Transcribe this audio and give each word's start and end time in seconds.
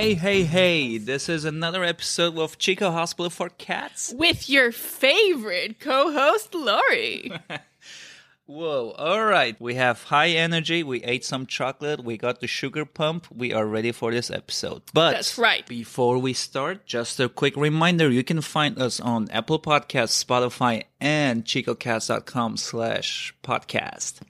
Hey, 0.00 0.14
hey, 0.14 0.44
hey, 0.44 0.96
this 0.96 1.28
is 1.28 1.44
another 1.44 1.84
episode 1.84 2.38
of 2.38 2.56
Chico 2.56 2.90
Hospital 2.90 3.28
for 3.28 3.50
Cats. 3.50 4.14
with 4.16 4.48
your 4.48 4.72
favorite 4.72 5.78
co-host 5.78 6.54
Lori. 6.54 7.30
Whoa, 8.46 8.92
all 8.92 9.22
right. 9.26 9.60
We 9.60 9.74
have 9.74 10.04
high 10.04 10.28
energy. 10.28 10.82
We 10.82 11.04
ate 11.04 11.26
some 11.26 11.44
chocolate. 11.44 12.02
We 12.02 12.16
got 12.16 12.40
the 12.40 12.46
sugar 12.46 12.86
pump. 12.86 13.26
We 13.30 13.52
are 13.52 13.66
ready 13.66 13.92
for 13.92 14.10
this 14.10 14.30
episode. 14.30 14.80
But 14.94 15.10
That's 15.10 15.36
right. 15.36 15.68
Before 15.68 16.16
we 16.16 16.32
start, 16.32 16.86
just 16.86 17.20
a 17.20 17.28
quick 17.28 17.54
reminder 17.54 18.08
you 18.08 18.24
can 18.24 18.40
find 18.40 18.80
us 18.80 19.00
on 19.00 19.28
Apple 19.30 19.60
Podcasts, 19.60 20.24
Spotify, 20.24 20.84
and 20.98 21.44
chicocast.com 21.44 22.56
slash 22.56 23.34
podcast. 23.44 24.20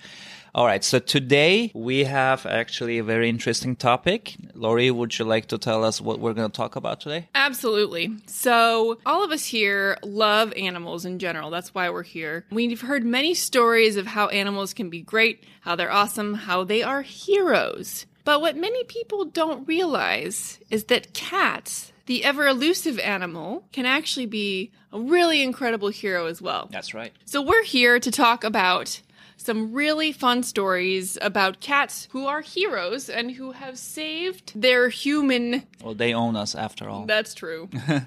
All 0.53 0.67
right, 0.67 0.83
so 0.83 0.99
today 0.99 1.71
we 1.77 2.03
have 2.05 2.45
actually 2.45 2.99
a 2.99 3.05
very 3.05 3.29
interesting 3.29 3.77
topic. 3.77 4.35
Lori, 4.55 4.91
would 4.91 5.17
you 5.17 5.25
like 5.25 5.47
to 5.47 5.59
tell 5.59 5.85
us 5.85 6.01
what 6.01 6.19
we're 6.19 6.33
going 6.33 6.51
to 6.51 6.57
talk 6.57 6.75
about 6.75 7.01
today? 7.01 7.29
Absolutely. 7.37 8.17
So, 8.27 8.99
all 9.07 9.23
of 9.23 9.31
us 9.31 9.45
here 9.45 9.97
love 10.03 10.53
animals 10.55 11.05
in 11.05 11.21
general. 11.21 11.51
That's 11.51 11.73
why 11.73 11.89
we're 11.89 12.03
here. 12.03 12.47
We've 12.51 12.81
heard 12.81 13.05
many 13.05 13.33
stories 13.33 13.97
of 13.97 14.09
how 14.09 14.27
animals 14.29 14.75
can 14.75 14.91
be 14.91 15.03
great, 15.03 15.45
how 15.61 15.77
they're 15.77 15.93
awesome, 15.93 16.35
how 16.35 16.65
they 16.65 16.83
are 16.83 17.03
heroes. 17.03 18.07
But 18.25 18.41
what 18.41 18.57
many 18.57 18.83
people 18.85 19.27
don't 19.27 19.69
realize 19.69 20.59
is 20.69 20.85
that 20.87 21.15
cats, 21.15 21.93
the 22.07 22.25
ever 22.25 22.49
elusive 22.49 22.99
animal, 22.99 23.69
can 23.71 23.87
actually 23.87 24.27
be 24.27 24.73
a 24.93 24.99
really 24.99 25.43
incredible 25.43 25.91
hero 25.91 26.27
as 26.27 26.43
well. 26.43 26.69
That's 26.73 26.93
right. 26.93 27.13
So, 27.25 27.41
we're 27.41 27.63
here 27.63 28.01
to 28.01 28.11
talk 28.11 28.43
about 28.43 29.01
some 29.41 29.73
really 29.73 30.13
fun 30.13 30.43
stories 30.43 31.17
about 31.23 31.61
cats 31.61 32.09
who 32.13 32.27
are 32.27 32.43
heroes 32.43 33.09
and 33.09 33.33
who 33.33 33.53
have 33.53 33.79
saved 33.79 34.53
their 34.55 34.91
human. 34.91 35.63
Well, 35.83 35.95
they 35.95 36.13
own 36.13 36.37
us 36.37 36.55
after 36.55 36.89
all. 36.89 37.07
That's 37.07 37.35
true. 37.35 37.69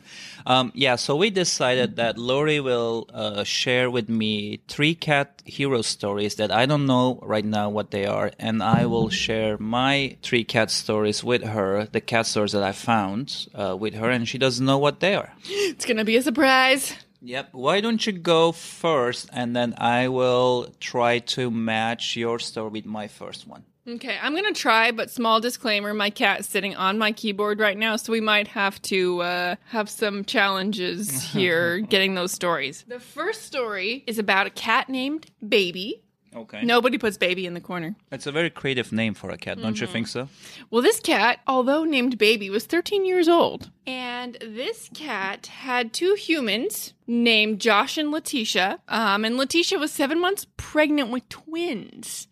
Um, 0.45 0.71
yeah, 0.75 0.97
so 0.97 1.15
we 1.15 1.29
decided 1.29 1.95
that 1.95 2.17
Lori 2.17 2.59
will 2.59 3.07
uh, 3.13 3.45
share 3.45 3.89
with 3.89 4.09
me 4.09 4.59
three 4.67 4.93
cat 4.93 5.41
hero 5.45 5.81
stories 5.81 6.35
that 6.35 6.51
I 6.51 6.65
don't 6.65 6.85
know 6.85 7.19
right 7.21 7.45
now 7.45 7.69
what 7.69 7.91
they 7.91 8.05
are, 8.05 8.31
and 8.39 8.61
I 8.61 8.85
will 8.85 9.09
share 9.09 9.57
my 9.57 10.17
three 10.21 10.43
cat 10.43 10.69
stories 10.69 11.23
with 11.23 11.43
her, 11.43 11.85
the 11.85 12.01
cat 12.01 12.25
stories 12.25 12.51
that 12.51 12.63
I 12.63 12.73
found 12.73 13.47
uh, 13.55 13.77
with 13.77 13.93
her, 13.93 14.09
and 14.09 14.27
she 14.27 14.37
doesn't 14.37 14.65
know 14.65 14.77
what 14.77 14.99
they 14.99 15.15
are. 15.15 15.31
it's 15.45 15.85
going 15.85 15.97
to 15.97 16.05
be 16.05 16.17
a 16.17 16.21
surprise. 16.21 16.93
Yep. 17.23 17.49
Why 17.53 17.79
don't 17.79 18.05
you 18.05 18.11
go 18.11 18.51
first, 18.51 19.29
and 19.31 19.55
then 19.55 19.75
I 19.77 20.09
will 20.09 20.67
try 20.81 21.19
to 21.19 21.49
match 21.49 22.17
your 22.17 22.37
story 22.37 22.69
with 22.69 22.85
my 22.85 23.07
first 23.07 23.47
one. 23.47 23.63
Okay, 23.85 24.17
I'm 24.21 24.35
to 24.35 24.53
try, 24.53 24.91
but 24.91 25.09
small 25.09 25.41
disclaimer 25.41 25.93
my 25.93 26.09
cat's 26.09 26.47
sitting 26.47 26.75
on 26.75 26.97
my 26.97 27.11
keyboard 27.11 27.59
right 27.59 27.77
now, 27.77 27.97
so 27.97 28.13
we 28.13 28.21
might 28.21 28.47
have 28.47 28.81
to 28.83 29.21
uh, 29.21 29.55
have 29.67 29.89
some 29.89 30.23
challenges 30.23 31.23
here 31.33 31.79
getting 31.79 32.15
those 32.15 32.31
stories. 32.31 32.85
The 32.87 32.99
first 32.99 33.43
story 33.43 34.03
is 34.07 34.19
about 34.19 34.47
a 34.47 34.51
cat 34.51 34.87
named 34.89 35.31
Baby. 35.45 36.03
Okay. 36.35 36.63
Nobody 36.63 36.97
puts 36.97 37.17
Baby 37.17 37.45
in 37.45 37.53
the 37.53 37.61
corner. 37.61 37.95
It's 38.11 38.27
a 38.27 38.31
very 38.31 38.49
creative 38.49 38.91
name 38.91 39.13
for 39.13 39.29
a 39.29 39.37
cat, 39.37 39.61
don't 39.61 39.79
you 39.79 39.87
think 39.87 40.07
so? 40.07 40.29
Well, 40.69 40.81
this 40.81 40.99
cat, 40.99 41.39
although 41.47 41.83
named 41.83 42.17
Baby, 42.17 42.49
was 42.49 42.65
13 42.65 43.05
years 43.05 43.27
old. 43.27 43.69
And 43.85 44.37
this 44.41 44.89
cat 44.93 45.47
had 45.47 45.93
two 45.93 46.15
humans 46.15 46.93
named 47.07 47.59
Josh 47.59 47.97
and 47.97 48.11
Letitia. 48.11 48.79
Um, 48.87 49.25
and 49.25 49.37
Letitia 49.37 49.77
was 49.77 49.91
seven 49.91 50.19
months 50.19 50.47
pregnant 50.57 51.09
with 51.09 51.27
twins. 51.29 52.27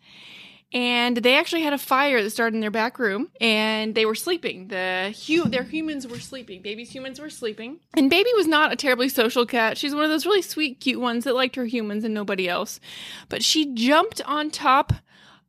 And 0.72 1.18
they 1.18 1.36
actually 1.36 1.62
had 1.62 1.72
a 1.72 1.78
fire 1.78 2.22
that 2.22 2.30
started 2.30 2.54
in 2.54 2.60
their 2.60 2.70
back 2.70 2.98
room, 2.98 3.28
and 3.40 3.94
they 3.94 4.06
were 4.06 4.14
sleeping. 4.14 4.68
The 4.68 5.14
hu- 5.26 5.48
their 5.48 5.64
humans 5.64 6.06
were 6.06 6.18
sleeping. 6.18 6.62
Baby's 6.62 6.90
humans 6.90 7.20
were 7.20 7.30
sleeping. 7.30 7.80
And 7.94 8.08
Baby 8.08 8.30
was 8.36 8.46
not 8.46 8.72
a 8.72 8.76
terribly 8.76 9.08
social 9.08 9.44
cat. 9.44 9.76
She's 9.76 9.94
one 9.94 10.04
of 10.04 10.10
those 10.10 10.24
really 10.24 10.42
sweet, 10.42 10.80
cute 10.80 11.00
ones 11.00 11.24
that 11.24 11.34
liked 11.34 11.56
her 11.56 11.66
humans 11.66 12.04
and 12.04 12.14
nobody 12.14 12.48
else. 12.48 12.80
But 13.28 13.44
she 13.44 13.74
jumped 13.74 14.22
on 14.22 14.50
top 14.50 14.92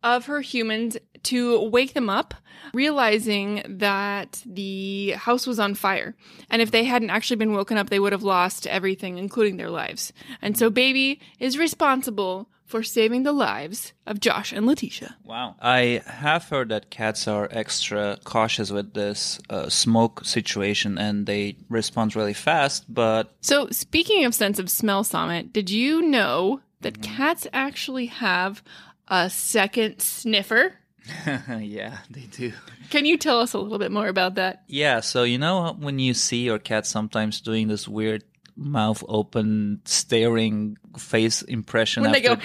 of 0.03 0.25
her 0.25 0.41
humans 0.41 0.97
to 1.23 1.69
wake 1.69 1.94
them 1.94 2.09
up, 2.09 2.33
realizing 2.73 3.63
that 3.66 4.44
the 4.45 5.12
house 5.12 5.47
was 5.47 5.59
on 5.59 5.73
fire. 5.73 6.16
And 6.50 6.62
if 6.62 6.72
they 6.72 6.83
hadn't 6.83 7.09
actually 7.09 7.38
been 7.38 7.53
woken 7.53 7.78
up, 7.78 7.89
they 7.89 8.00
would 8.00 8.12
have 8.12 8.23
lost 8.23 8.67
everything, 8.67 9.17
including 9.17 9.56
their 9.56 9.69
lives. 9.69 10.12
And 10.41 10.57
so 10.57 10.69
Baby 10.69 11.22
is 11.39 11.57
responsible 11.57 12.50
for 12.66 12.84
saving 12.84 13.24
the 13.24 13.31
lives 13.31 13.94
of 14.07 14.19
Josh 14.19 14.51
and 14.51 14.66
Letitia. 14.66 15.16
Wow. 15.24 15.56
I 15.62 16.01
have 16.06 16.50
heard 16.50 16.69
that 16.69 16.90
cats 16.90 17.28
are 17.28 17.47
extra 17.51 18.18
cautious 18.24 18.72
with 18.72 18.94
this 18.94 19.40
uh, 19.50 19.69
smoke 19.69 20.25
situation 20.25 20.97
and 20.97 21.25
they 21.25 21.57
respond 21.69 22.16
really 22.16 22.34
fast, 22.34 22.91
but 22.91 23.34
So, 23.41 23.68
speaking 23.69 24.25
of 24.25 24.34
sense 24.34 24.59
of 24.59 24.69
smell, 24.69 25.03
Summit, 25.03 25.53
did 25.53 25.69
you 25.69 26.01
know 26.01 26.62
that 26.81 27.01
cats 27.01 27.47
actually 27.53 28.07
have 28.07 28.63
a 29.07 29.30
second 29.30 30.01
sniffer? 30.01 30.75
yeah, 31.59 31.97
they 32.09 32.22
do. 32.31 32.53
Can 32.90 33.06
you 33.06 33.18
tell 33.18 33.40
us 33.40 33.53
a 33.53 33.59
little 33.59 33.80
bit 33.80 33.91
more 33.91 34.07
about 34.07 34.35
that? 34.35 34.63
Yeah, 34.68 35.01
so 35.01 35.24
you 35.24 35.38
know 35.38 35.75
when 35.80 36.00
you 36.00 36.13
see 36.13 36.44
your 36.44 36.59
cat 36.59 36.85
sometimes 36.85 37.41
doing 37.41 37.68
this 37.68 37.88
weird 37.88 38.24
mouth 38.55 39.03
open 39.07 39.81
staring 39.85 40.77
face 40.97 41.41
impression 41.41 42.03
When 42.03 42.11
they 42.11 42.21
go, 42.21 42.37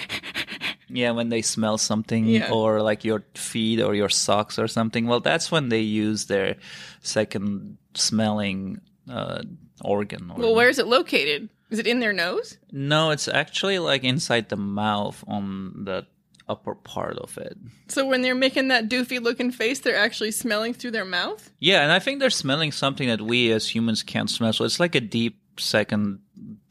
yeah 0.89 1.11
when 1.11 1.29
they 1.29 1.41
smell 1.41 1.77
something 1.77 2.25
Yeah. 2.25 2.51
or 2.51 2.81
like 2.81 3.03
your 3.05 3.23
feet 3.35 3.79
or 3.81 3.93
your 3.93 4.09
socks 4.09 4.57
or 4.57 4.67
something 4.67 5.05
well 5.07 5.19
that's 5.19 5.51
when 5.51 5.69
they 5.69 5.81
use 5.81 6.25
their 6.25 6.55
second 7.01 7.77
smelling 7.93 8.81
uh, 9.09 9.41
organ 9.83 10.31
or 10.31 10.37
well, 10.39 10.55
where's 10.55 10.77
it 10.79 10.87
located? 10.87 11.49
Is 11.69 11.79
it 11.79 11.87
in 11.87 11.99
their 11.99 12.13
nose? 12.13 12.57
No, 12.71 13.11
it's 13.11 13.27
actually 13.27 13.79
like 13.79 14.03
inside 14.03 14.49
the 14.49 14.55
mouth 14.57 15.23
on 15.27 15.85
the 15.85 16.05
upper 16.47 16.73
part 16.75 17.17
of 17.17 17.37
it. 17.37 17.55
So 17.87 18.05
when 18.07 18.21
they're 18.23 18.33
making 18.35 18.69
that 18.69 18.89
doofy 18.89 19.21
looking 19.21 19.51
face, 19.51 19.79
they're 19.79 19.95
actually 19.95 20.31
smelling 20.31 20.73
through 20.73 20.91
their 20.91 21.05
mouth? 21.05 21.51
Yeah, 21.59 21.81
and 21.83 21.91
I 21.91 21.99
think 21.99 22.19
they're 22.19 22.31
smelling 22.31 22.71
something 22.71 23.07
that 23.07 23.21
we 23.21 23.51
as 23.51 23.73
humans 23.73 24.01
can't 24.01 24.29
smell. 24.29 24.51
So 24.53 24.65
it's 24.65 24.79
like 24.79 24.95
a 24.95 24.99
deep 25.01 25.38
second 25.59 26.19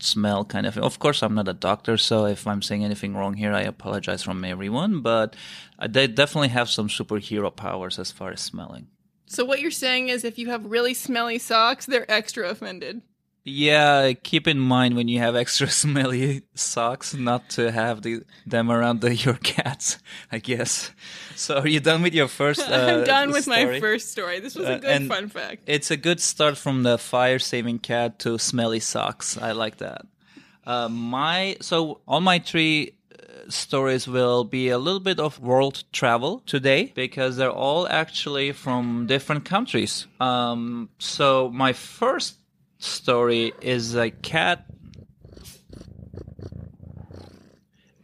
smell 0.00 0.44
kind 0.44 0.66
of. 0.66 0.76
Of 0.78 0.98
course, 0.98 1.22
I'm 1.22 1.34
not 1.34 1.48
a 1.48 1.54
doctor, 1.54 1.96
so 1.96 2.26
if 2.26 2.46
I'm 2.46 2.62
saying 2.62 2.84
anything 2.84 3.14
wrong 3.14 3.34
here, 3.34 3.52
I 3.52 3.62
apologize 3.62 4.22
from 4.22 4.44
everyone. 4.44 5.00
But 5.02 5.36
they 5.88 6.06
definitely 6.06 6.48
have 6.48 6.68
some 6.68 6.88
superhero 6.88 7.54
powers 7.54 7.98
as 7.98 8.10
far 8.10 8.32
as 8.32 8.40
smelling. 8.40 8.88
So 9.26 9.44
what 9.44 9.60
you're 9.60 9.70
saying 9.70 10.08
is 10.08 10.24
if 10.24 10.38
you 10.38 10.48
have 10.48 10.64
really 10.64 10.94
smelly 10.94 11.38
socks, 11.38 11.86
they're 11.86 12.10
extra 12.10 12.48
offended. 12.48 13.02
Yeah, 13.48 14.12
keep 14.12 14.46
in 14.46 14.58
mind 14.58 14.94
when 14.96 15.08
you 15.08 15.18
have 15.20 15.34
extra 15.36 15.68
smelly 15.82 16.42
socks, 16.54 17.14
not 17.14 17.48
to 17.50 17.70
have 17.72 18.02
the, 18.02 18.22
them 18.46 18.70
around 18.70 19.00
the, 19.00 19.14
your 19.14 19.34
cats. 19.34 19.98
I 20.30 20.38
guess. 20.38 20.90
So, 21.36 21.58
are 21.58 21.68
you 21.68 21.80
done 21.80 22.02
with 22.02 22.14
your 22.14 22.28
first? 22.28 22.60
Uh, 22.68 22.74
I'm 23.00 23.04
done 23.04 23.30
with 23.32 23.46
my 23.46 23.80
first 23.80 24.10
story. 24.12 24.40
This 24.40 24.54
was 24.54 24.66
Uh, 24.68 24.72
a 24.72 24.78
good 24.78 24.90
and- 24.90 25.08
fun 25.08 25.28
fact. 25.28 25.62
It's 25.66 25.90
a 25.90 25.96
good 25.96 26.20
start 26.20 26.56
from 26.58 26.82
the 26.82 26.98
fire 26.98 27.38
saving 27.38 27.78
cat 27.78 28.18
to 28.20 28.38
smelly 28.38 28.80
socks. 28.80 29.38
I 29.38 29.52
like 29.52 29.78
that. 29.78 30.02
Uh, 30.66 30.88
my 30.88 31.56
so 31.60 32.00
all 32.06 32.20
my 32.20 32.38
three 32.38 32.92
uh, 33.12 33.48
stories 33.50 34.06
will 34.06 34.44
be 34.44 34.68
a 34.68 34.76
little 34.78 35.00
bit 35.00 35.18
of 35.18 35.38
world 35.40 35.84
travel 35.92 36.42
today 36.46 36.92
because 36.94 37.36
they're 37.38 37.50
all 37.66 37.88
actually 37.88 38.52
from 38.52 39.06
different 39.06 39.44
countries. 39.46 40.06
Um, 40.20 40.90
so 40.98 41.48
my 41.54 41.72
first 41.72 42.34
story 42.78 43.52
is 43.60 43.94
a 43.94 44.10
cat 44.10 44.64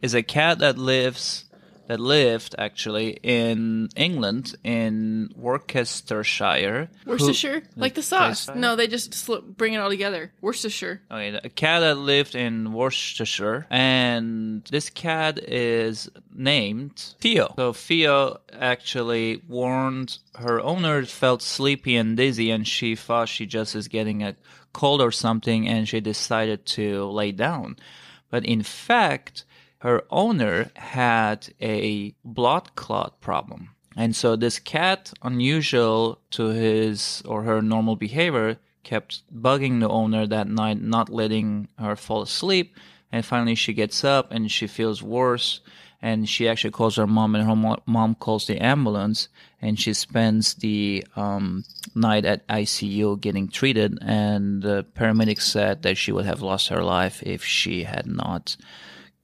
is 0.01 0.13
a 0.13 0.21
cat 0.21 0.59
that 0.59 0.77
lives 0.77 1.45
that 1.87 1.99
lived 1.99 2.55
actually 2.57 3.19
in 3.21 3.89
England 3.95 4.55
in 4.63 5.29
Worcestershire. 5.35 6.89
who- 7.03 7.11
Worcestershire? 7.11 7.63
like 7.75 7.93
the 7.95 8.01
sauce. 8.01 8.49
No, 8.55 8.75
they 8.75 8.87
just 8.87 9.13
sl- 9.13 9.37
bring 9.45 9.73
it 9.73 9.77
all 9.77 9.89
together. 9.89 10.31
Worcestershire. 10.41 11.01
Okay, 11.11 11.39
a 11.43 11.49
cat 11.49 11.81
that 11.81 11.97
lived 11.97 12.35
in 12.35 12.73
Worcestershire, 12.73 13.67
and 13.69 14.63
this 14.71 14.89
cat 14.89 15.37
is 15.39 16.09
named 16.33 17.13
Theo. 17.21 17.53
So 17.55 17.73
Theo 17.73 18.39
actually 18.59 19.41
warned 19.47 20.17
her 20.35 20.59
owner 20.61 21.05
felt 21.05 21.41
sleepy 21.41 21.95
and 21.95 22.17
dizzy, 22.17 22.51
and 22.51 22.67
she 22.67 22.95
thought 22.95 23.29
she 23.29 23.45
just 23.45 23.75
is 23.75 23.87
getting 23.87 24.23
a 24.23 24.35
cold 24.73 25.01
or 25.01 25.11
something, 25.11 25.67
and 25.67 25.87
she 25.87 25.99
decided 26.01 26.65
to 26.65 27.05
lay 27.05 27.31
down. 27.31 27.77
But 28.29 28.43
in 28.45 28.63
fact, 28.63 29.45
her 29.79 30.03
owner 30.09 30.71
had 30.75 31.53
a 31.61 32.15
blood 32.23 32.75
clot 32.75 33.21
problem. 33.21 33.69
And 33.95 34.15
so 34.15 34.35
this 34.35 34.59
cat, 34.59 35.13
unusual 35.21 36.19
to 36.31 36.47
his 36.49 37.21
or 37.25 37.43
her 37.43 37.61
normal 37.61 37.95
behavior, 37.95 38.57
kept 38.83 39.23
bugging 39.33 39.79
the 39.79 39.89
owner 39.89 40.27
that 40.27 40.47
night, 40.47 40.81
not 40.81 41.09
letting 41.09 41.67
her 41.79 41.95
fall 41.95 42.21
asleep. 42.21 42.75
And 43.11 43.25
finally, 43.25 43.55
she 43.55 43.73
gets 43.73 44.03
up 44.03 44.31
and 44.31 44.51
she 44.51 44.67
feels 44.67 45.01
worse. 45.01 45.61
And 46.01 46.29
she 46.29 46.47
actually 46.47 46.71
calls 46.71 46.97
her 46.97 47.07
mom, 47.07 47.33
and 47.33 47.47
her 47.47 47.79
mom 47.87 48.15
calls 48.15 48.45
the 48.45 48.63
ambulance. 48.63 49.27
And 49.59 49.79
she 49.79 49.93
spends 49.93 50.53
the 50.55 51.03
um, 51.15 51.63
night 51.95 52.25
at 52.25 52.47
ICU 52.47 53.19
getting 53.19 53.47
treated. 53.47 53.97
And 54.01 54.61
the 54.61 54.85
paramedics 54.95 55.41
said 55.41 55.81
that 55.81 55.97
she 55.97 56.11
would 56.11 56.25
have 56.25 56.41
lost 56.41 56.67
her 56.67 56.83
life 56.83 57.23
if 57.23 57.43
she 57.43 57.83
had 57.83 58.05
not 58.05 58.55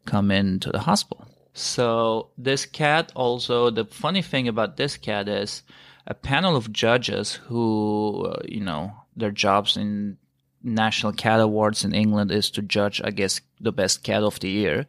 come 0.06 0.32
into 0.32 0.70
the 0.72 0.80
hospital. 0.80 1.28
So 1.54 2.30
this 2.38 2.66
cat 2.66 3.12
also, 3.16 3.70
the 3.70 3.86
funny 3.86 4.22
thing 4.22 4.48
about 4.48 4.78
this 4.78 4.98
cat 4.98 5.28
is 5.28 5.64
a 6.08 6.14
panel 6.14 6.56
of 6.56 6.72
judges 6.72 7.36
who, 7.48 8.28
uh, 8.30 8.42
you 8.46 8.62
know, 8.62 8.94
their 9.16 9.32
jobs 9.32 9.78
in 9.78 10.18
national 10.64 11.14
cat 11.14 11.40
awards 11.40 11.84
in 11.84 11.94
England 11.94 12.32
is 12.32 12.50
to 12.52 12.62
judge, 12.62 13.02
I 13.04 13.12
guess, 13.12 13.42
the 13.60 13.72
best 13.72 14.04
cat 14.04 14.24
of 14.24 14.40
the 14.40 14.50
year. 14.50 14.86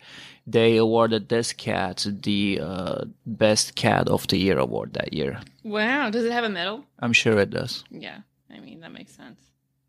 They 0.46 0.76
awarded 0.76 1.28
this 1.28 1.52
cat 1.52 2.06
the 2.22 2.60
uh, 2.60 3.04
best 3.26 3.74
cat 3.74 4.08
of 4.08 4.26
the 4.26 4.36
year 4.36 4.58
award 4.58 4.94
that 4.94 5.12
year. 5.12 5.40
Wow. 5.62 6.10
Does 6.10 6.24
it 6.24 6.32
have 6.32 6.44
a 6.44 6.48
medal? 6.48 6.84
I'm 6.98 7.12
sure 7.12 7.38
it 7.38 7.50
does. 7.50 7.84
Yeah. 7.90 8.18
I 8.50 8.60
mean, 8.60 8.80
that 8.80 8.92
makes 8.92 9.14
sense. 9.14 9.40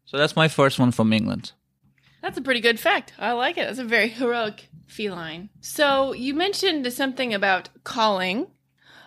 So 0.06 0.18
that's 0.18 0.36
my 0.36 0.48
first 0.48 0.80
one 0.80 0.92
from 0.92 1.12
England. 1.12 1.54
That's 2.24 2.38
a 2.38 2.42
pretty 2.42 2.62
good 2.62 2.80
fact. 2.80 3.12
I 3.20 3.34
like 3.34 3.58
it. 3.58 3.68
That's 3.68 3.80
a 3.80 3.84
very 3.84 4.08
heroic 4.20 4.70
feline. 4.88 5.50
So 5.60 6.14
you 6.14 6.34
mentioned 6.34 6.92
something 6.94 7.34
about 7.34 7.70
calling. 7.84 8.48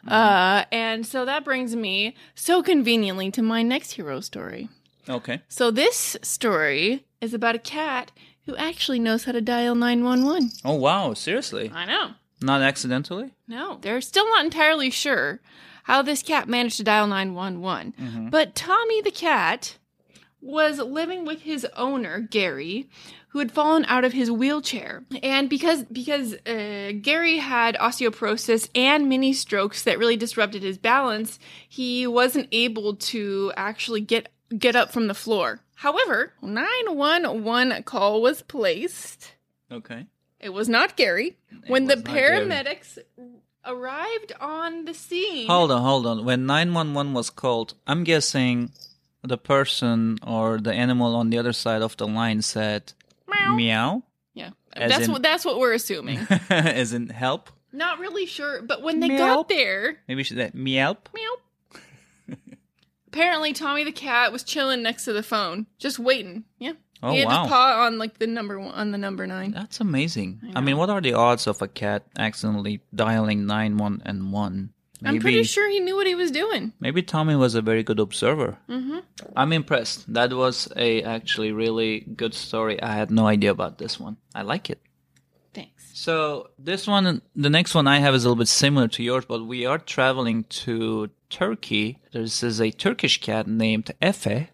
Uh, 0.06 0.64
and 0.70 1.04
so 1.04 1.24
that 1.24 1.44
brings 1.44 1.74
me 1.74 2.14
so 2.34 2.62
conveniently 2.62 3.30
to 3.32 3.42
my 3.42 3.62
next 3.62 3.92
hero 3.92 4.20
story. 4.20 4.68
Okay. 5.08 5.40
So 5.48 5.70
this 5.70 6.16
story 6.22 7.06
is 7.20 7.32
about 7.34 7.54
a 7.56 7.58
cat 7.60 8.12
who 8.44 8.54
actually 8.56 9.00
knows 9.00 9.24
how 9.24 9.32
to 9.32 9.40
dial 9.40 9.74
911. 9.74 10.50
Oh 10.64 10.74
wow! 10.74 11.14
Seriously? 11.14 11.72
I 11.74 11.86
know. 11.86 12.10
Not 12.40 12.60
accidentally? 12.62 13.32
No, 13.48 13.78
they're 13.80 14.00
still 14.00 14.26
not 14.26 14.44
entirely 14.44 14.90
sure 14.90 15.40
how 15.84 16.02
this 16.02 16.22
cat 16.22 16.48
managed 16.48 16.76
to 16.76 16.84
dial 16.84 17.06
911. 17.06 18.28
But 18.30 18.54
Tommy 18.54 19.00
the 19.00 19.10
cat 19.10 19.78
was 20.46 20.78
living 20.78 21.24
with 21.24 21.42
his 21.42 21.66
owner, 21.76 22.20
Gary, 22.20 22.88
who 23.28 23.40
had 23.40 23.52
fallen 23.52 23.84
out 23.86 24.04
of 24.04 24.12
his 24.12 24.30
wheelchair. 24.30 25.04
And 25.22 25.50
because 25.50 25.84
because 25.84 26.34
uh, 26.46 26.92
Gary 27.02 27.38
had 27.38 27.74
osteoporosis 27.76 28.70
and 28.74 29.08
mini 29.08 29.32
strokes 29.32 29.82
that 29.82 29.98
really 29.98 30.16
disrupted 30.16 30.62
his 30.62 30.78
balance, 30.78 31.38
he 31.68 32.06
wasn't 32.06 32.48
able 32.52 32.96
to 32.96 33.52
actually 33.56 34.00
get 34.00 34.28
get 34.56 34.76
up 34.76 34.92
from 34.92 35.08
the 35.08 35.14
floor. 35.14 35.60
However, 35.74 36.32
911 36.40 37.82
call 37.82 38.22
was 38.22 38.42
placed. 38.42 39.34
Okay. 39.70 40.06
It 40.40 40.50
was 40.50 40.68
not 40.68 40.96
Gary. 40.96 41.36
when 41.66 41.86
the 41.86 41.96
paramedics 41.96 42.98
arrived 43.66 44.32
on 44.40 44.84
the 44.84 44.94
scene. 44.94 45.48
Hold 45.48 45.72
on, 45.72 45.82
hold 45.82 46.06
on. 46.06 46.24
When 46.24 46.46
911 46.46 47.12
was 47.12 47.30
called, 47.30 47.74
I'm 47.86 48.04
guessing 48.04 48.70
the 49.26 49.38
person 49.38 50.18
or 50.26 50.58
the 50.58 50.72
animal 50.72 51.14
on 51.16 51.30
the 51.30 51.38
other 51.38 51.52
side 51.52 51.82
of 51.82 51.96
the 51.96 52.06
line 52.06 52.42
said 52.42 52.92
Meow. 53.28 53.54
meow, 53.56 54.02
Yeah, 54.34 54.50
that's 54.74 55.06
in- 55.06 55.12
what 55.12 55.22
that's 55.22 55.44
what 55.44 55.58
we're 55.58 55.74
assuming. 55.74 56.18
as 56.50 56.92
in 56.92 57.08
help. 57.08 57.50
Not 57.72 57.98
really 57.98 58.26
sure, 58.26 58.62
but 58.62 58.82
when 58.82 59.00
they 59.00 59.08
Meow. 59.08 59.18
got 59.18 59.48
there, 59.48 59.96
Maybe 60.08 60.22
she 60.22 60.34
said 60.34 60.54
meow. 60.54 60.96
meow. 61.14 62.36
Apparently, 63.08 63.52
Tommy 63.54 63.84
the 63.84 63.92
cat 63.92 64.30
was 64.32 64.42
chilling 64.42 64.82
next 64.82 65.04
to 65.04 65.12
the 65.14 65.22
phone, 65.22 65.66
just 65.78 65.98
waiting. 65.98 66.44
Yeah, 66.58 66.72
Oh, 67.02 67.12
he 67.12 67.18
had 67.20 67.28
wow. 67.28 67.42
his 67.44 67.50
paw 67.50 67.84
on 67.86 67.98
like 67.98 68.18
the 68.18 68.26
number 68.26 68.58
one 68.60 68.72
on 68.74 68.90
the 68.92 68.98
number 68.98 69.26
nine. 69.26 69.52
That's 69.52 69.80
amazing. 69.80 70.40
I, 70.54 70.58
I 70.58 70.60
mean, 70.60 70.76
what 70.76 70.90
are 70.90 71.00
the 71.00 71.14
odds 71.14 71.46
of 71.46 71.62
a 71.62 71.68
cat 71.68 72.04
accidentally 72.18 72.80
dialing 72.94 73.46
911? 73.46 74.72
Maybe, 75.00 75.16
I'm 75.16 75.20
pretty 75.20 75.42
sure 75.42 75.68
he 75.68 75.80
knew 75.80 75.94
what 75.94 76.06
he 76.06 76.14
was 76.14 76.30
doing. 76.30 76.72
Maybe 76.80 77.02
Tommy 77.02 77.36
was 77.36 77.54
a 77.54 77.62
very 77.62 77.82
good 77.82 78.00
observer. 78.00 78.58
Mm-hmm. 78.68 78.98
I'm 79.34 79.52
impressed. 79.52 80.12
That 80.12 80.32
was 80.32 80.72
a 80.76 81.02
actually 81.02 81.52
really 81.52 82.00
good 82.00 82.32
story. 82.34 82.82
I 82.82 82.94
had 82.94 83.10
no 83.10 83.26
idea 83.26 83.50
about 83.50 83.78
this 83.78 84.00
one. 84.00 84.16
I 84.34 84.42
like 84.42 84.70
it. 84.70 84.80
Thanks. 85.52 85.90
So 85.94 86.50
this 86.58 86.86
one, 86.86 87.20
the 87.34 87.50
next 87.50 87.74
one 87.74 87.86
I 87.86 87.98
have 87.98 88.14
is 88.14 88.24
a 88.24 88.28
little 88.28 88.38
bit 88.38 88.48
similar 88.48 88.88
to 88.88 89.02
yours, 89.02 89.24
but 89.26 89.44
we 89.44 89.66
are 89.66 89.78
traveling 89.78 90.44
to 90.44 91.10
Turkey. 91.28 91.98
This 92.12 92.42
is 92.42 92.60
a 92.60 92.70
Turkish 92.70 93.20
cat 93.20 93.46
named 93.46 93.90
Efe. 94.00 94.48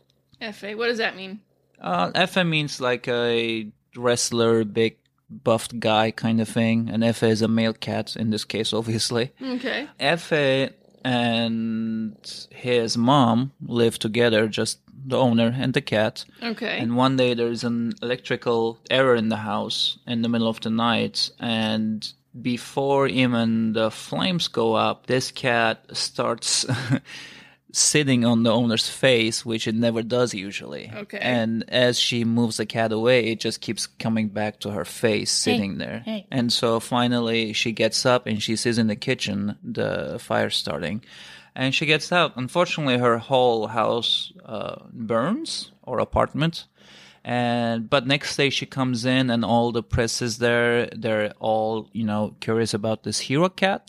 Fa, 0.52 0.72
what 0.72 0.88
does 0.88 0.98
that 0.98 1.16
mean? 1.16 1.40
Uh, 1.80 2.10
Efe 2.12 2.48
means 2.48 2.80
like 2.80 3.06
a 3.06 3.68
wrestler, 3.96 4.64
big 4.64 4.96
buffed 5.44 5.80
guy 5.80 6.10
kind 6.10 6.40
of 6.40 6.48
thing, 6.48 6.88
and 6.90 7.02
Efe 7.02 7.28
is 7.28 7.42
a 7.42 7.48
male 7.48 7.72
cat 7.72 8.16
in 8.16 8.30
this 8.30 8.44
case, 8.44 8.72
obviously. 8.80 9.32
Okay. 9.42 9.88
Efe 10.00 10.72
and 11.04 12.46
his 12.50 12.96
mom 12.96 13.52
live 13.66 13.98
together, 13.98 14.46
just 14.48 14.78
the 15.04 15.18
owner 15.18 15.52
and 15.56 15.74
the 15.74 15.80
cat. 15.80 16.24
Okay. 16.42 16.78
And 16.78 16.96
one 16.96 17.16
day 17.16 17.34
there's 17.34 17.64
an 17.64 17.94
electrical 18.02 18.78
error 18.88 19.16
in 19.16 19.28
the 19.28 19.36
house 19.36 19.98
in 20.06 20.22
the 20.22 20.28
middle 20.28 20.48
of 20.48 20.60
the 20.60 20.70
night, 20.70 21.30
and 21.40 22.06
before 22.40 23.08
even 23.08 23.72
the 23.72 23.90
flames 23.90 24.48
go 24.48 24.74
up, 24.74 25.06
this 25.06 25.30
cat 25.30 25.84
starts 25.92 26.64
sitting 27.72 28.24
on 28.24 28.42
the 28.42 28.52
owner's 28.52 28.88
face, 28.88 29.44
which 29.44 29.66
it 29.66 29.74
never 29.74 30.02
does 30.02 30.34
usually. 30.34 30.92
Okay. 30.94 31.18
And 31.18 31.64
as 31.68 31.98
she 31.98 32.22
moves 32.24 32.58
the 32.58 32.66
cat 32.66 32.92
away, 32.92 33.32
it 33.32 33.40
just 33.40 33.60
keeps 33.62 33.86
coming 33.86 34.28
back 34.28 34.60
to 34.60 34.70
her 34.70 34.84
face, 34.84 35.30
sitting 35.30 35.78
there. 35.78 36.02
hey. 36.04 36.26
And 36.30 36.52
so 36.52 36.78
finally 36.80 37.52
she 37.54 37.72
gets 37.72 38.04
up 38.04 38.26
and 38.26 38.42
she 38.42 38.56
sees 38.56 38.78
in 38.78 38.88
the 38.88 38.96
kitchen 38.96 39.56
the 39.64 40.18
fire 40.20 40.50
starting. 40.50 41.02
And 41.54 41.74
she 41.74 41.86
gets 41.86 42.12
out. 42.12 42.32
Unfortunately, 42.36 42.98
her 42.98 43.18
whole 43.18 43.66
house 43.66 44.32
uh, 44.44 44.76
burns 44.92 45.70
or 45.82 45.98
apartment. 45.98 46.66
And 47.24 47.88
but 47.88 48.06
next 48.06 48.36
day 48.36 48.50
she 48.50 48.66
comes 48.66 49.04
in 49.04 49.30
and 49.30 49.44
all 49.44 49.70
the 49.70 49.82
press 49.82 50.20
is 50.22 50.38
there. 50.38 50.86
They're 50.86 51.32
all 51.38 51.88
you 51.92 52.04
know 52.04 52.34
curious 52.40 52.74
about 52.74 53.02
this 53.04 53.20
hero 53.20 53.48
cat. 53.48 53.88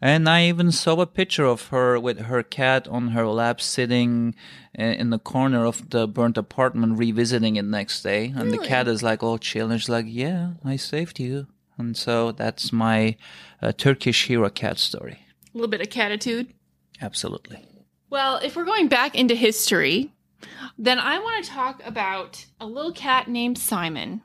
And 0.00 0.28
I 0.28 0.46
even 0.46 0.70
saw 0.70 1.00
a 1.00 1.06
picture 1.06 1.44
of 1.44 1.68
her 1.68 1.98
with 1.98 2.20
her 2.20 2.42
cat 2.44 2.86
on 2.86 3.08
her 3.08 3.26
lap, 3.26 3.60
sitting 3.60 4.36
in 4.74 5.10
the 5.10 5.18
corner 5.18 5.64
of 5.64 5.90
the 5.90 6.06
burnt 6.06 6.38
apartment, 6.38 6.98
revisiting 6.98 7.56
it 7.56 7.64
next 7.64 8.02
day. 8.02 8.32
And 8.36 8.52
the 8.52 8.58
cat 8.58 8.86
is 8.86 9.02
like 9.02 9.24
all 9.24 9.38
chill, 9.38 9.70
and 9.70 9.80
she's 9.80 9.88
like, 9.88 10.06
"Yeah, 10.08 10.52
I 10.64 10.76
saved 10.76 11.18
you." 11.18 11.48
And 11.76 11.96
so 11.96 12.32
that's 12.32 12.72
my 12.72 13.16
uh, 13.60 13.72
Turkish 13.72 14.26
hero 14.26 14.48
cat 14.50 14.78
story. 14.78 15.18
A 15.54 15.56
little 15.56 15.68
bit 15.68 15.80
of 15.80 15.88
catitude. 15.88 16.48
Absolutely. 17.00 17.64
Well, 18.10 18.38
if 18.38 18.56
we're 18.56 18.64
going 18.64 18.88
back 18.88 19.14
into 19.14 19.34
history, 19.34 20.12
then 20.78 20.98
I 20.98 21.18
want 21.18 21.44
to 21.44 21.50
talk 21.50 21.82
about 21.84 22.46
a 22.60 22.66
little 22.66 22.92
cat 22.92 23.28
named 23.28 23.58
Simon. 23.58 24.22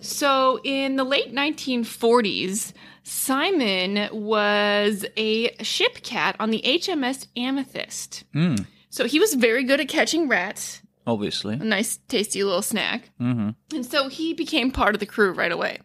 So, 0.00 0.60
in 0.62 0.96
the 0.96 1.04
late 1.04 1.34
1940s, 1.34 2.72
Simon 3.08 4.08
was 4.12 5.04
a 5.16 5.54
ship 5.62 6.02
cat 6.02 6.36
on 6.38 6.50
the 6.50 6.60
HMS 6.64 7.26
Amethyst. 7.36 8.24
Mm, 8.34 8.66
So, 8.90 9.06
he 9.06 9.18
was 9.18 9.34
very 9.34 9.64
good 9.64 9.80
at 9.80 9.88
catching 9.88 10.28
rats, 10.28 10.82
obviously. 11.06 11.54
a 11.54 11.58
nice, 11.58 11.98
tasty 12.08 12.44
little 12.44 12.62
snack. 12.62 13.10
hmm 13.18 13.50
And 13.74 13.84
so 13.86 14.08
he 14.08 14.34
became 14.34 14.70
part 14.70 14.94
of 14.94 15.00
the 15.00 15.06
crew 15.06 15.32
right 15.32 15.52
away. 15.52 15.80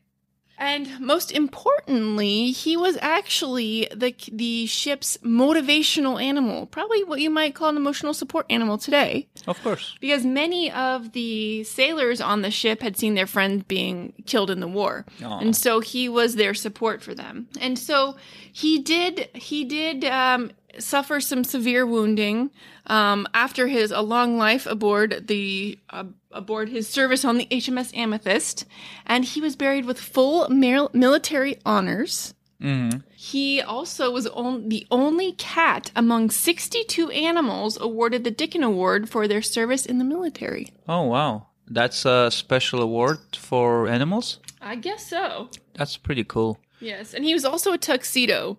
And 0.58 1.00
most 1.00 1.32
importantly, 1.32 2.52
he 2.52 2.78
was 2.78 2.98
actually 3.02 3.88
the 3.94 4.16
the 4.32 4.66
ship's 4.68 5.18
motivational 5.18 6.22
animal, 6.22 6.66
probably 6.68 7.04
what 7.04 7.20
you 7.20 7.30
might 7.30 7.56
call 7.56 7.70
an 7.70 7.78
emotional 7.78 8.14
support 8.14 8.46
animal 8.50 8.78
today, 8.78 9.28
Of 9.48 9.62
course. 9.64 9.96
because 10.00 10.26
many 10.26 10.72
of 10.72 11.12
the 11.14 11.64
sailors 11.64 12.22
on 12.22 12.42
the 12.44 12.52
ship 12.52 12.82
had 12.82 12.98
seen 12.98 13.16
their 13.16 13.28
friends 13.28 13.64
being 13.68 14.14
killed 14.26 14.50
in 14.50 14.60
the 14.60 14.68
war. 14.68 15.06
Aw. 15.24 15.40
And 15.40 15.56
so 15.56 15.80
he 15.80 16.08
was 16.08 16.36
their 16.36 16.54
support 16.54 17.02
for 17.02 17.14
them. 17.16 17.48
And 17.60 17.78
so 17.78 18.16
he 18.52 18.80
did 18.80 19.30
he 19.34 19.66
did 19.66 20.06
um, 20.06 20.52
suffer 20.80 21.20
some 21.22 21.44
severe 21.44 21.86
wounding 21.86 22.50
um, 22.88 23.28
after 23.34 23.68
his 23.68 23.92
a 23.92 24.02
long 24.02 24.38
life 24.38 24.66
aboard 24.66 25.28
the 25.28 25.78
uh, 25.90 26.06
aboard 26.32 26.70
his 26.70 26.88
service 26.88 27.24
on 27.26 27.38
the 27.38 27.46
HMS 27.52 27.96
Amethyst, 27.96 28.66
and 29.06 29.24
he 29.26 29.40
was 29.42 29.56
buried 29.56 29.86
with 29.86 30.00
full 30.00 30.50
mil- 30.50 30.90
military 30.94 31.58
honors. 31.66 32.34
hmm 32.62 32.90
He 33.16 33.62
also 33.62 34.12
was 34.12 34.28
on- 34.28 34.70
the 34.70 34.86
only 34.90 35.32
cat 35.34 35.92
among 35.96 36.30
62 36.32 37.10
animals 37.12 37.78
awarded 37.80 38.24
the 38.24 38.32
Dickin 38.32 38.64
Award 38.64 39.10
for 39.10 39.28
their 39.28 39.42
service 39.42 39.86
in 39.86 39.98
the 39.98 40.04
military. 40.06 40.68
Oh 40.88 41.04
wow, 41.04 41.48
that's 41.68 42.06
a 42.06 42.30
special 42.32 42.82
award 42.82 43.20
for 43.38 43.88
animals. 43.88 44.40
I 44.62 44.76
guess 44.76 45.08
so. 45.10 45.50
That's 45.76 45.98
pretty 45.98 46.24
cool. 46.24 46.58
Yes, 46.80 47.14
and 47.14 47.24
he 47.26 47.34
was 47.34 47.46
also 47.46 47.72
a 47.74 47.78
tuxedo, 47.78 48.58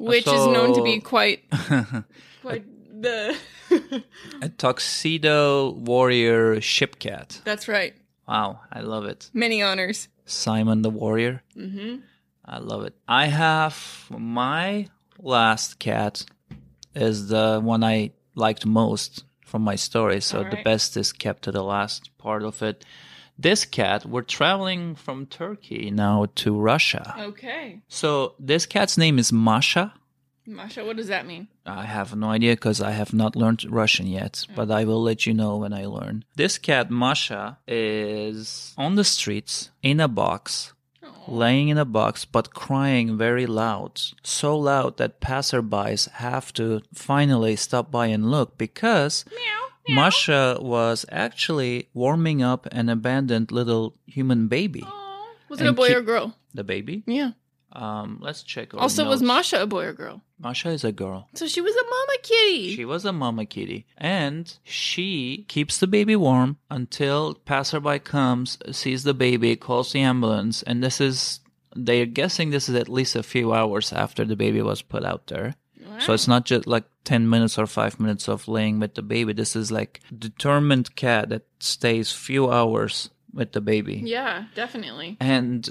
which 0.00 0.26
is 0.26 0.46
known 0.46 0.74
to 0.74 0.82
be 0.82 1.00
quite 1.00 1.44
quite 2.42 2.64
the. 3.02 3.36
a 4.42 4.48
tuxedo 4.48 5.70
warrior 5.70 6.60
ship 6.60 6.98
cat. 6.98 7.40
That's 7.44 7.68
right. 7.68 7.94
Wow, 8.26 8.60
I 8.72 8.80
love 8.80 9.04
it. 9.04 9.30
Many 9.32 9.62
honors. 9.62 10.08
Simon 10.24 10.82
the 10.82 10.90
Warrior. 10.90 11.42
Mm-hmm. 11.56 11.96
I 12.44 12.58
love 12.58 12.84
it. 12.84 12.94
I 13.08 13.26
have 13.26 14.06
my 14.10 14.88
last 15.18 15.78
cat 15.78 16.24
is 16.94 17.28
the 17.28 17.60
one 17.62 17.84
I 17.84 18.12
liked 18.34 18.64
most 18.66 19.24
from 19.44 19.62
my 19.62 19.76
story. 19.76 20.20
So 20.20 20.38
All 20.38 20.50
the 20.50 20.62
best 20.64 20.96
is 20.96 21.12
kept 21.12 21.42
to 21.42 21.52
the 21.52 21.62
last 21.62 22.16
part 22.18 22.42
of 22.42 22.62
it. 22.62 22.84
This 23.40 23.64
cat, 23.64 24.04
we're 24.04 24.20
traveling 24.20 24.94
from 24.94 25.24
Turkey 25.24 25.90
now 25.90 26.26
to 26.34 26.60
Russia. 26.60 27.14
Okay. 27.18 27.80
So 27.88 28.34
this 28.38 28.66
cat's 28.66 28.98
name 28.98 29.18
is 29.18 29.32
Masha. 29.32 29.94
Masha, 30.46 30.84
what 30.84 30.98
does 30.98 31.08
that 31.08 31.26
mean? 31.26 31.48
I 31.64 31.84
have 31.84 32.14
no 32.14 32.28
idea 32.28 32.52
because 32.52 32.82
I 32.82 32.90
have 32.90 33.14
not 33.14 33.36
learned 33.36 33.64
Russian 33.64 34.06
yet, 34.06 34.46
but 34.54 34.70
I 34.70 34.84
will 34.84 35.02
let 35.02 35.24
you 35.24 35.32
know 35.32 35.56
when 35.56 35.72
I 35.72 35.86
learn. 35.86 36.26
This 36.36 36.58
cat, 36.58 36.90
Masha, 36.90 37.56
is 37.66 38.74
on 38.76 38.96
the 38.96 39.04
streets 39.04 39.70
in 39.82 40.00
a 40.00 40.08
box, 40.08 40.74
laying 41.26 41.70
in 41.70 41.78
a 41.78 41.86
box, 41.86 42.26
but 42.26 42.52
crying 42.52 43.16
very 43.16 43.46
loud. 43.46 44.02
So 44.22 44.54
loud 44.54 44.98
that 44.98 45.22
passerbys 45.22 46.10
have 46.10 46.52
to 46.54 46.82
finally 46.92 47.56
stop 47.56 47.90
by 47.90 48.08
and 48.08 48.30
look 48.30 48.58
because 48.58 49.24
Meow. 49.30 49.69
Masha 49.88 50.58
was 50.60 51.04
actually 51.10 51.88
warming 51.94 52.42
up 52.42 52.66
an 52.72 52.88
abandoned 52.88 53.50
little 53.50 53.96
human 54.06 54.48
baby. 54.48 54.82
Aw. 54.84 55.26
Was 55.48 55.60
it 55.60 55.66
a 55.66 55.72
boy 55.72 55.88
keep- 55.88 55.96
or 55.96 56.02
girl? 56.02 56.36
The 56.54 56.64
baby? 56.64 57.02
Yeah. 57.06 57.32
Um, 57.72 58.18
let's 58.20 58.42
check. 58.42 58.74
Also, 58.74 59.06
was. 59.06 59.22
Masha 59.22 59.62
a 59.62 59.66
boy 59.66 59.84
or 59.84 59.92
girl? 59.92 60.22
Masha 60.40 60.70
is 60.70 60.82
a 60.82 60.90
girl. 60.90 61.28
So 61.34 61.46
she 61.46 61.60
was 61.60 61.74
a 61.74 61.84
mama 61.84 62.18
kitty. 62.22 62.74
She 62.74 62.84
was 62.84 63.04
a 63.04 63.12
mama 63.12 63.46
kitty, 63.46 63.86
and 63.96 64.52
she 64.64 65.44
keeps 65.48 65.78
the 65.78 65.86
baby 65.86 66.16
warm 66.16 66.56
until 66.68 67.34
passerby 67.34 68.00
comes, 68.00 68.58
sees 68.72 69.04
the 69.04 69.14
baby, 69.14 69.54
calls 69.54 69.92
the 69.92 70.00
ambulance, 70.00 70.64
and 70.64 70.82
this 70.82 71.00
is 71.00 71.40
they're 71.76 72.06
guessing 72.06 72.50
this 72.50 72.68
is 72.68 72.74
at 72.74 72.88
least 72.88 73.14
a 73.14 73.22
few 73.22 73.52
hours 73.52 73.92
after 73.92 74.24
the 74.24 74.34
baby 74.34 74.60
was 74.62 74.82
put 74.82 75.04
out 75.04 75.28
there. 75.28 75.54
So 76.00 76.12
it's 76.12 76.28
not 76.28 76.44
just 76.44 76.66
like 76.66 76.84
10 77.04 77.28
minutes 77.28 77.58
or 77.58 77.66
5 77.66 78.00
minutes 78.00 78.28
of 78.28 78.48
laying 78.48 78.80
with 78.80 78.94
the 78.94 79.02
baby. 79.02 79.32
This 79.32 79.54
is 79.54 79.70
like 79.70 80.00
determined 80.16 80.96
cat 80.96 81.28
that 81.28 81.42
stays 81.58 82.12
few 82.12 82.50
hours 82.50 83.10
with 83.32 83.52
the 83.52 83.60
baby. 83.60 84.02
Yeah, 84.04 84.44
definitely. 84.54 85.16
And 85.20 85.68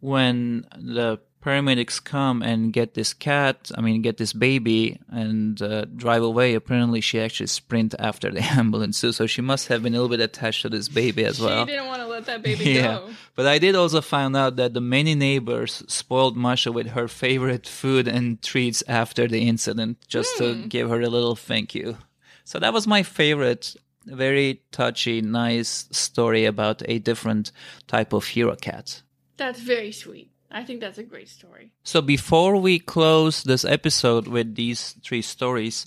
when 0.00 0.66
the 0.76 1.20
paramedics 1.48 2.02
come 2.02 2.42
and 2.42 2.74
get 2.74 2.92
this 2.92 3.14
cat, 3.14 3.70
I 3.74 3.80
mean, 3.80 4.02
get 4.02 4.18
this 4.18 4.34
baby 4.34 4.98
and 5.08 5.60
uh, 5.62 5.86
drive 5.96 6.22
away, 6.22 6.54
apparently 6.54 7.00
she 7.00 7.18
actually 7.18 7.46
sprint 7.46 7.94
after 7.98 8.30
the 8.30 8.42
ambulance 8.60 9.00
too. 9.00 9.12
So 9.12 9.26
she 9.26 9.40
must 9.40 9.68
have 9.68 9.82
been 9.82 9.94
a 9.94 9.96
little 9.96 10.14
bit 10.14 10.20
attached 10.20 10.62
to 10.62 10.68
this 10.68 10.88
baby 10.88 11.24
as 11.24 11.40
well. 11.40 11.64
She 11.64 11.72
didn't 11.72 11.86
want 11.86 12.02
to 12.02 12.06
let 12.06 12.26
that 12.26 12.42
baby 12.42 12.64
Yeah, 12.80 12.98
go. 12.98 13.08
but 13.34 13.46
I 13.46 13.58
did 13.58 13.74
also 13.74 14.02
find 14.02 14.36
out 14.36 14.56
that 14.56 14.74
the 14.74 14.82
many 14.82 15.14
neighbors 15.14 15.82
spoiled 15.88 16.36
Masha 16.36 16.70
with 16.70 16.88
her 16.88 17.08
favorite 17.08 17.66
food 17.66 18.06
and 18.08 18.42
treats 18.42 18.82
after 18.86 19.26
the 19.26 19.48
incident, 19.48 19.96
just 20.06 20.36
to 20.38 20.66
give 20.66 20.90
her 20.90 21.00
a 21.00 21.08
little 21.08 21.34
thank 21.36 21.74
you. 21.74 21.96
So 22.44 22.58
that 22.58 22.74
was 22.74 22.86
my 22.86 23.02
favorite, 23.02 23.74
very 24.04 24.60
touchy, 24.70 25.22
nice 25.22 25.88
story 25.92 26.44
about 26.44 26.82
a 26.86 26.98
different 26.98 27.52
type 27.86 28.12
of 28.12 28.26
hero 28.26 28.54
cat. 28.56 29.00
That's 29.38 29.60
very 29.60 29.92
sweet. 29.92 30.30
I 30.50 30.64
think 30.64 30.80
that's 30.80 30.98
a 30.98 31.02
great 31.02 31.28
story. 31.28 31.70
So 31.82 32.00
before 32.00 32.56
we 32.56 32.78
close 32.78 33.42
this 33.42 33.64
episode 33.64 34.26
with 34.28 34.54
these 34.54 34.92
three 35.04 35.22
stories, 35.22 35.84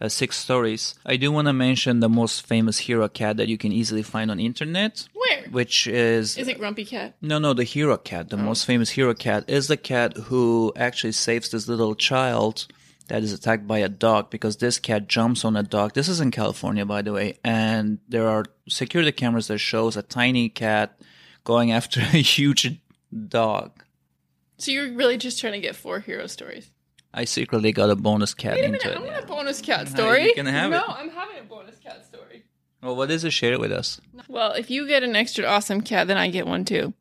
uh, 0.00 0.08
six 0.08 0.36
stories, 0.38 0.94
I 1.04 1.16
do 1.16 1.30
want 1.32 1.46
to 1.48 1.52
mention 1.52 2.00
the 2.00 2.08
most 2.08 2.46
famous 2.46 2.78
hero 2.78 3.08
cat 3.08 3.36
that 3.36 3.48
you 3.48 3.58
can 3.58 3.72
easily 3.72 4.02
find 4.02 4.30
on 4.30 4.40
internet, 4.40 5.06
Where? 5.12 5.42
which 5.50 5.86
is 5.86 6.38
Is 6.38 6.48
it 6.48 6.58
Grumpy 6.58 6.84
Cat? 6.84 7.16
no, 7.20 7.38
no, 7.38 7.52
the 7.52 7.64
hero 7.64 7.96
cat, 7.96 8.30
the 8.30 8.36
most 8.36 8.64
famous 8.64 8.90
hero 8.90 9.12
cat 9.12 9.44
is 9.48 9.66
the 9.68 9.76
cat 9.76 10.16
who 10.16 10.72
actually 10.76 11.12
saves 11.12 11.50
this 11.50 11.68
little 11.68 11.94
child 11.94 12.66
that 13.08 13.22
is 13.22 13.32
attacked 13.32 13.66
by 13.66 13.78
a 13.78 13.88
dog 13.88 14.30
because 14.30 14.58
this 14.58 14.78
cat 14.78 15.08
jumps 15.08 15.44
on 15.44 15.56
a 15.56 15.62
dog. 15.62 15.94
This 15.94 16.08
is 16.08 16.20
in 16.20 16.30
California, 16.30 16.84
by 16.86 17.02
the 17.02 17.12
way, 17.12 17.38
and 17.42 17.98
there 18.08 18.28
are 18.28 18.44
security 18.68 19.12
cameras 19.12 19.48
that 19.48 19.58
shows 19.58 19.96
a 19.96 20.02
tiny 20.02 20.48
cat 20.48 20.98
going 21.44 21.72
after 21.78 22.00
a 22.00 22.22
huge 22.22 22.78
dog. 23.28 23.82
So 24.58 24.70
you're 24.70 24.92
really 24.92 25.16
just 25.16 25.40
trying 25.40 25.54
to 25.54 25.60
get 25.60 25.76
four 25.76 26.00
hero 26.00 26.26
stories. 26.26 26.70
I 27.14 27.24
secretly 27.24 27.72
got 27.72 27.90
a 27.90 27.96
bonus 27.96 28.34
cat 28.34 28.54
Wait 28.56 28.62
a 28.62 28.64
into 28.66 28.78
minute, 28.86 28.86
I 28.86 28.90
it. 28.92 29.04
want 29.04 29.12
yeah. 29.12 29.18
a 29.22 29.26
bonus 29.26 29.60
cat 29.62 29.88
story. 29.88 30.24
you 30.26 30.34
can 30.34 30.46
have 30.46 30.70
no, 30.70 30.78
it. 30.80 30.90
I'm 30.90 31.10
having 31.10 31.38
a 31.38 31.42
bonus 31.44 31.76
cat 31.78 32.04
story. 32.04 32.44
Well, 32.82 32.94
what 32.96 33.10
is 33.10 33.24
it? 33.24 33.30
Share 33.30 33.54
it 33.54 33.60
with 33.60 33.72
us, 33.72 34.00
Well, 34.28 34.52
if 34.52 34.70
you 34.70 34.86
get 34.86 35.02
an 35.02 35.16
extra 35.16 35.44
awesome 35.46 35.80
cat, 35.80 36.06
then 36.06 36.16
I 36.18 36.28
get 36.28 36.46
one 36.46 36.64
too. 36.64 36.92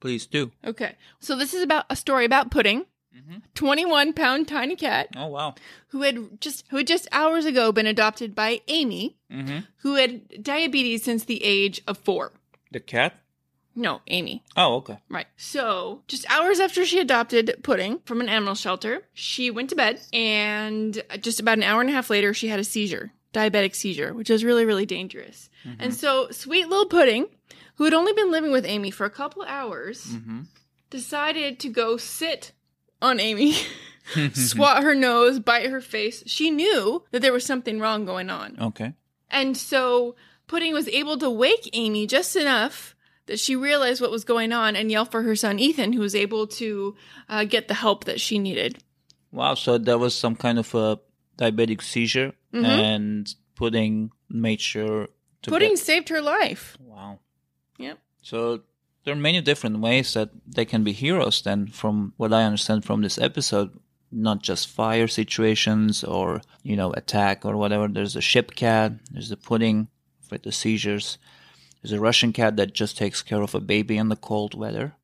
please 0.00 0.26
do. 0.26 0.50
Okay. 0.64 0.96
So 1.20 1.36
this 1.36 1.52
is 1.54 1.62
about 1.62 1.84
a 1.90 1.96
story 1.96 2.24
about 2.24 2.50
Pudding, 2.50 2.86
Mm-hmm. 3.14 3.40
21 3.54 4.14
pound 4.14 4.48
tiny 4.48 4.74
cat 4.74 5.08
Oh 5.14 5.26
wow. 5.26 5.54
who 5.88 6.00
had 6.00 6.40
just 6.40 6.64
who 6.70 6.78
had 6.78 6.86
just 6.86 7.06
hours 7.12 7.44
ago 7.44 7.70
been 7.70 7.86
adopted 7.86 8.34
by 8.34 8.62
Amy, 8.68 9.18
Mm-hmm. 9.30 9.58
who 9.82 9.96
had 9.96 10.42
diabetes 10.42 11.04
since 11.04 11.24
the 11.24 11.44
age 11.44 11.82
of 11.86 11.98
four. 11.98 12.32
The 12.70 12.80
cat? 12.80 13.14
No, 13.74 14.00
Amy. 14.08 14.42
Oh, 14.56 14.76
okay. 14.76 14.98
Right. 15.08 15.26
So, 15.36 16.02
just 16.06 16.30
hours 16.30 16.60
after 16.60 16.84
she 16.84 16.98
adopted 16.98 17.56
Pudding 17.62 18.00
from 18.04 18.20
an 18.20 18.28
animal 18.28 18.54
shelter, 18.54 19.02
she 19.14 19.50
went 19.50 19.70
to 19.70 19.76
bed, 19.76 20.00
and 20.12 21.02
just 21.20 21.40
about 21.40 21.56
an 21.58 21.64
hour 21.64 21.80
and 21.80 21.88
a 21.88 21.92
half 21.94 22.10
later, 22.10 22.34
she 22.34 22.48
had 22.48 22.60
a 22.60 22.64
seizure, 22.64 23.12
diabetic 23.32 23.74
seizure, 23.74 24.12
which 24.12 24.28
is 24.30 24.44
really, 24.44 24.64
really 24.64 24.84
dangerous. 24.86 25.48
And 25.78 25.94
so, 25.94 26.28
sweet 26.30 26.68
little 26.68 26.86
Pudding, 26.86 27.26
who 27.76 27.84
had 27.84 27.94
only 27.94 28.12
been 28.12 28.30
living 28.30 28.52
with 28.52 28.66
Amy 28.66 28.90
for 28.90 29.06
a 29.06 29.10
couple 29.10 29.42
hours, 29.44 30.04
Mm-hmm. 30.06 30.40
decided 30.90 31.58
to 31.60 31.68
go 31.68 31.96
sit 31.96 32.52
on 33.00 33.20
Amy, 33.20 33.54
swat 34.34 34.82
her 34.82 34.94
nose, 34.94 35.38
bite 35.38 35.70
her 35.70 35.80
face. 35.80 36.22
She 36.26 36.50
knew 36.50 37.04
that 37.10 37.22
there 37.22 37.32
was 37.32 37.44
something 37.46 37.80
wrong 37.80 38.04
going 38.04 38.28
on. 38.30 38.56
Okay. 38.60 38.92
And 39.30 39.56
so 39.56 40.14
Pudding 40.46 40.74
was 40.74 40.88
able 40.88 41.16
to 41.18 41.30
wake 41.30 41.70
Amy 41.72 42.06
just 42.06 42.36
enough 42.36 42.94
that 43.26 43.38
she 43.38 43.54
realized 43.56 44.00
what 44.00 44.10
was 44.10 44.24
going 44.24 44.52
on 44.52 44.74
and 44.76 44.90
yell 44.90 45.04
for 45.04 45.22
her 45.22 45.36
son 45.36 45.58
Ethan, 45.58 45.92
who 45.92 46.00
was 46.00 46.14
able 46.14 46.46
to 46.46 46.96
uh, 47.28 47.44
get 47.44 47.68
the 47.68 47.74
help 47.74 48.04
that 48.04 48.20
she 48.20 48.38
needed. 48.38 48.82
Wow. 49.30 49.54
So 49.54 49.78
there 49.78 49.98
was 49.98 50.14
some 50.14 50.36
kind 50.36 50.58
of 50.58 50.74
a 50.74 50.98
diabetic 51.38 51.82
seizure, 51.82 52.32
Mhm. 52.52 52.64
and 52.64 53.34
Pudding 53.54 54.10
made 54.28 54.60
sure 54.60 55.08
to 55.42 55.50
Pudding 55.50 55.70
get- 55.76 55.78
saved 55.78 56.08
her 56.08 56.20
life. 56.20 56.76
Wow. 56.80 57.20
Yep. 57.78 57.98
So 58.22 58.60
there 59.04 59.14
are 59.14 59.16
many 59.20 59.40
different 59.40 59.78
ways 59.80 60.12
that 60.14 60.30
they 60.46 60.64
can 60.64 60.82
be 60.84 60.92
heroes. 60.92 61.42
Then, 61.42 61.66
from 61.68 62.12
what 62.16 62.32
I 62.32 62.44
understand 62.44 62.84
from 62.84 63.02
this 63.02 63.18
episode, 63.18 63.70
not 64.10 64.42
just 64.42 64.68
fire 64.68 65.08
situations 65.08 66.04
or 66.04 66.42
you 66.62 66.76
know 66.76 66.92
attack 66.92 67.44
or 67.44 67.56
whatever. 67.56 67.88
There's 67.88 68.16
a 68.16 68.20
ship 68.20 68.54
cat. 68.54 68.92
There's 69.10 69.28
the 69.30 69.36
pudding 69.36 69.88
with 70.30 70.42
the 70.42 70.52
seizures. 70.52 71.18
There's 71.82 71.92
a 71.92 72.00
Russian 72.00 72.32
cat 72.32 72.56
that 72.56 72.74
just 72.74 72.96
takes 72.96 73.22
care 73.22 73.42
of 73.42 73.54
a 73.54 73.60
baby 73.60 73.96
in 73.96 74.08
the 74.08 74.16
cold 74.16 74.54
weather. 74.54 74.94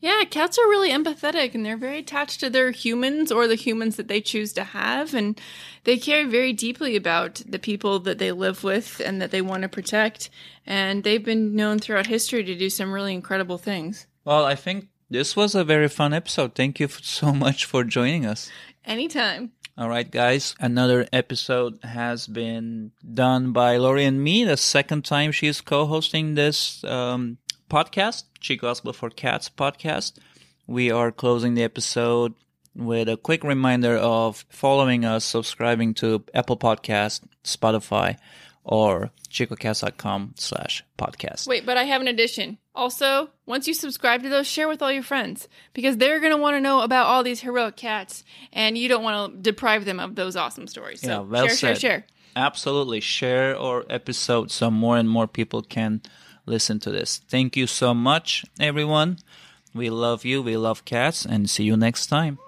Yeah, 0.00 0.24
cats 0.24 0.58
are 0.58 0.68
really 0.68 0.90
empathetic 0.90 1.54
and 1.54 1.64
they're 1.64 1.78
very 1.78 2.00
attached 2.00 2.40
to 2.40 2.50
their 2.50 2.72
humans 2.72 3.32
or 3.32 3.48
the 3.48 3.54
humans 3.54 3.96
that 3.96 4.06
they 4.06 4.20
choose 4.20 4.52
to 4.52 4.62
have. 4.62 5.14
And 5.14 5.40
they 5.84 5.96
care 5.96 6.28
very 6.28 6.52
deeply 6.52 6.94
about 6.94 7.40
the 7.46 7.58
people 7.58 7.98
that 8.00 8.18
they 8.18 8.30
live 8.30 8.62
with 8.62 9.00
and 9.02 9.22
that 9.22 9.30
they 9.30 9.40
want 9.40 9.62
to 9.62 9.68
protect. 9.68 10.28
And 10.66 11.04
they've 11.04 11.24
been 11.24 11.56
known 11.56 11.78
throughout 11.78 12.06
history 12.06 12.44
to 12.44 12.54
do 12.54 12.68
some 12.68 12.92
really 12.92 13.14
incredible 13.14 13.56
things. 13.56 14.06
Well, 14.26 14.44
I 14.44 14.56
think 14.56 14.88
this 15.08 15.36
was 15.36 15.54
a 15.54 15.64
very 15.64 15.88
fun 15.88 16.12
episode. 16.12 16.54
Thank 16.54 16.80
you 16.80 16.88
so 16.88 17.32
much 17.44 17.64
for 17.64 17.82
joining 17.82 18.26
us. 18.26 18.50
Anytime. 18.84 19.52
All 19.76 19.88
right, 19.88 20.08
guys. 20.08 20.54
Another 20.60 21.04
episode 21.12 21.80
has 21.82 22.28
been 22.28 22.92
done 23.12 23.50
by 23.50 23.76
Lori 23.76 24.04
and 24.04 24.22
me. 24.22 24.44
The 24.44 24.56
second 24.56 25.04
time 25.04 25.32
she's 25.32 25.60
co-hosting 25.60 26.36
this 26.36 26.84
um, 26.84 27.38
podcast, 27.68 28.22
Chico 28.38 28.68
Hospital 28.68 28.92
for 28.92 29.10
Cats 29.10 29.50
podcast. 29.50 30.18
We 30.68 30.92
are 30.92 31.10
closing 31.10 31.54
the 31.54 31.64
episode 31.64 32.34
with 32.76 33.08
a 33.08 33.16
quick 33.16 33.42
reminder 33.42 33.96
of 33.96 34.44
following 34.48 35.04
us, 35.04 35.24
subscribing 35.24 35.94
to 35.94 36.22
Apple 36.32 36.56
Podcast, 36.56 37.22
Spotify, 37.42 38.16
or 38.64 39.10
chicocast.com 39.30 40.34
slash 40.36 40.82
podcast. 40.98 41.46
Wait, 41.46 41.66
but 41.66 41.76
I 41.76 41.84
have 41.84 42.00
an 42.00 42.08
addition. 42.08 42.58
Also, 42.74 43.30
once 43.46 43.68
you 43.68 43.74
subscribe 43.74 44.22
to 44.22 44.28
those, 44.28 44.46
share 44.46 44.68
with 44.68 44.82
all 44.82 44.90
your 44.90 45.02
friends 45.02 45.48
because 45.74 45.96
they're 45.98 46.18
going 46.18 46.32
to 46.32 46.38
want 46.38 46.56
to 46.56 46.60
know 46.60 46.80
about 46.80 47.06
all 47.06 47.22
these 47.22 47.40
heroic 47.40 47.76
cats 47.76 48.24
and 48.52 48.76
you 48.76 48.88
don't 48.88 49.02
want 49.04 49.32
to 49.34 49.38
deprive 49.42 49.84
them 49.84 50.00
of 50.00 50.14
those 50.16 50.34
awesome 50.34 50.66
stories. 50.66 51.00
So 51.02 51.08
Yeah, 51.08 51.18
well 51.20 51.46
share, 51.46 51.56
share, 51.56 51.74
said. 51.74 51.80
share. 51.80 52.06
Absolutely. 52.36 53.00
Share 53.00 53.56
our 53.56 53.84
episode 53.88 54.50
so 54.50 54.70
more 54.70 54.96
and 54.96 55.08
more 55.08 55.28
people 55.28 55.62
can 55.62 56.02
listen 56.46 56.80
to 56.80 56.90
this. 56.90 57.18
Thank 57.28 57.56
you 57.56 57.66
so 57.68 57.94
much, 57.94 58.44
everyone. 58.58 59.18
We 59.72 59.90
love 59.90 60.24
you. 60.24 60.42
We 60.42 60.56
love 60.56 60.84
cats 60.84 61.24
and 61.24 61.48
see 61.48 61.64
you 61.64 61.76
next 61.76 62.06
time. 62.06 62.38